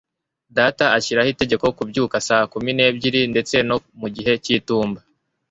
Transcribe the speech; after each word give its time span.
data 0.57 0.85
ashyiraho 0.97 1.29
itegeko 1.35 1.65
kubyuka 1.77 2.15
saa 2.27 2.45
kumi 2.51 2.71
n'ebyiri, 2.73 3.21
ndetse 3.31 3.55
no 3.67 3.77
mu 3.99 4.07
gihe 4.15 4.33
cy'itumba 4.43 4.99